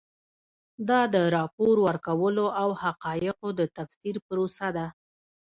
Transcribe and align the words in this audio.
دا 0.89 1.01
د 1.13 1.15
راپور 1.35 1.75
ورکولو 1.87 2.45
او 2.61 2.69
حقایقو 2.83 3.49
د 3.59 3.61
تفسیر 3.77 4.15
پروسه 4.27 4.67
ده. 4.77 4.87